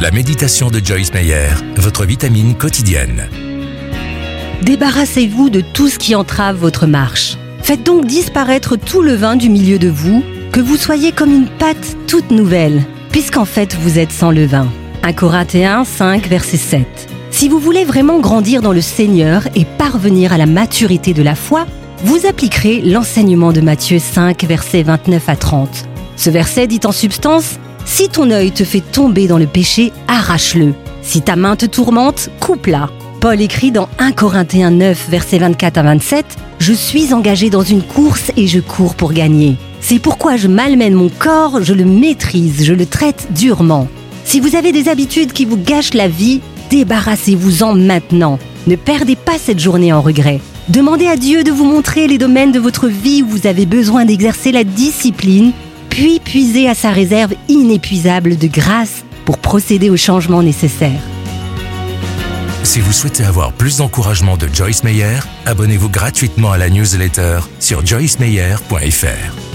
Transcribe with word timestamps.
La 0.00 0.10
méditation 0.10 0.70
de 0.70 0.80
Joyce 0.82 1.12
Meyer, 1.12 1.50
votre 1.76 2.06
vitamine 2.06 2.54
quotidienne. 2.54 3.28
Débarrassez-vous 4.62 5.50
de 5.50 5.60
tout 5.60 5.90
ce 5.90 5.98
qui 5.98 6.14
entrave 6.14 6.56
votre 6.56 6.86
marche. 6.86 7.36
Faites 7.62 7.82
donc 7.82 8.06
disparaître 8.06 8.76
tout 8.76 9.02
le 9.02 9.12
vin 9.12 9.36
du 9.36 9.50
milieu 9.50 9.78
de 9.78 9.90
vous, 9.90 10.24
que 10.52 10.60
vous 10.60 10.78
soyez 10.78 11.12
comme 11.12 11.30
une 11.30 11.48
pâte 11.48 11.98
toute 12.06 12.30
nouvelle, 12.30 12.82
puisqu'en 13.10 13.44
fait 13.44 13.76
vous 13.76 13.98
êtes 13.98 14.10
sans 14.10 14.30
levain. 14.30 14.68
1 15.02 15.12
Corinthiens 15.12 15.84
5, 15.84 16.28
verset 16.28 16.56
7. 16.56 16.86
Si 17.30 17.50
vous 17.50 17.58
voulez 17.58 17.84
vraiment 17.84 18.20
grandir 18.20 18.62
dans 18.62 18.72
le 18.72 18.80
Seigneur 18.80 19.48
et 19.54 19.66
parvenir 19.66 20.32
à 20.32 20.38
la 20.38 20.46
maturité 20.46 21.12
de 21.12 21.22
la 21.22 21.34
foi, 21.34 21.66
vous 22.04 22.24
appliquerez 22.24 22.80
l'enseignement 22.80 23.52
de 23.52 23.60
Matthieu 23.60 23.98
5, 23.98 24.44
versets 24.44 24.82
29 24.82 25.28
à 25.28 25.36
30. 25.36 25.68
Ce 26.16 26.30
verset 26.30 26.66
dit 26.66 26.80
en 26.84 26.92
substance 26.92 27.58
Si 27.84 28.08
ton 28.08 28.30
œil 28.30 28.52
te 28.52 28.64
fait 28.64 28.80
tomber 28.80 29.26
dans 29.26 29.38
le 29.38 29.46
péché, 29.46 29.92
arrache-le. 30.08 30.74
Si 31.02 31.22
ta 31.22 31.36
main 31.36 31.56
te 31.56 31.66
tourmente, 31.66 32.30
coupe-la. 32.40 32.88
Paul 33.20 33.40
écrit 33.40 33.70
dans 33.70 33.88
1 33.98 34.12
Corinthiens 34.12 34.70
9, 34.70 35.08
versets 35.10 35.38
24 35.38 35.78
à 35.78 35.82
27 35.82 36.24
Je 36.58 36.72
suis 36.72 37.12
engagé 37.12 37.50
dans 37.50 37.62
une 37.62 37.82
course 37.82 38.32
et 38.36 38.46
je 38.46 38.60
cours 38.60 38.94
pour 38.94 39.12
gagner. 39.12 39.56
C'est 39.80 39.98
pourquoi 39.98 40.36
je 40.36 40.48
malmène 40.48 40.94
mon 40.94 41.08
corps, 41.08 41.62
je 41.62 41.74
le 41.74 41.84
maîtrise, 41.84 42.64
je 42.64 42.72
le 42.72 42.86
traite 42.86 43.28
durement. 43.34 43.88
Si 44.24 44.40
vous 44.40 44.54
avez 44.56 44.72
des 44.72 44.88
habitudes 44.88 45.32
qui 45.32 45.44
vous 45.44 45.56
gâchent 45.56 45.94
la 45.94 46.08
vie, 46.08 46.40
débarrassez-vous-en 46.70 47.74
maintenant. 47.74 48.38
Ne 48.66 48.76
perdez 48.76 49.16
pas 49.16 49.38
cette 49.38 49.58
journée 49.58 49.92
en 49.92 50.00
regret. 50.00 50.40
Demandez 50.68 51.08
à 51.08 51.16
Dieu 51.16 51.42
de 51.42 51.50
vous 51.50 51.64
montrer 51.64 52.06
les 52.06 52.18
domaines 52.18 52.52
de 52.52 52.60
votre 52.60 52.86
vie 52.86 53.22
où 53.22 53.26
vous 53.26 53.46
avez 53.46 53.66
besoin 53.66 54.04
d'exercer 54.04 54.52
la 54.52 54.62
discipline, 54.62 55.52
puis 56.00 56.18
puisez 56.18 56.66
à 56.66 56.74
sa 56.74 56.92
réserve 56.92 57.34
inépuisable 57.48 58.38
de 58.38 58.46
grâce 58.46 59.04
pour 59.26 59.36
procéder 59.36 59.90
aux 59.90 59.98
changements 59.98 60.42
nécessaires. 60.42 61.02
Si 62.62 62.80
vous 62.80 62.90
souhaitez 62.90 63.22
avoir 63.22 63.52
plus 63.52 63.76
d'encouragement 63.76 64.38
de 64.38 64.48
Joyce 64.50 64.82
Meyer, 64.82 65.18
abonnez-vous 65.44 65.90
gratuitement 65.90 66.52
à 66.52 66.56
la 66.56 66.70
newsletter 66.70 67.40
sur 67.58 67.84
joycemeyer.fr. 67.84 69.49